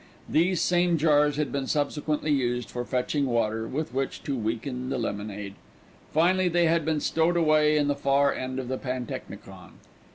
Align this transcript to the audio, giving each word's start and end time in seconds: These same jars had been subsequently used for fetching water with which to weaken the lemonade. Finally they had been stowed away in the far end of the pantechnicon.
These 0.27 0.61
same 0.61 0.97
jars 0.97 1.35
had 1.35 1.51
been 1.51 1.67
subsequently 1.67 2.31
used 2.31 2.71
for 2.71 2.83
fetching 2.83 3.27
water 3.27 3.67
with 3.67 3.93
which 3.93 4.23
to 4.23 4.35
weaken 4.35 4.89
the 4.89 4.97
lemonade. 4.97 5.53
Finally 6.11 6.49
they 6.49 6.65
had 6.65 6.83
been 6.83 6.99
stowed 6.99 7.37
away 7.37 7.77
in 7.77 7.87
the 7.87 7.93
far 7.93 8.33
end 8.33 8.57
of 8.57 8.67
the 8.67 8.79
pantechnicon. 8.79 9.73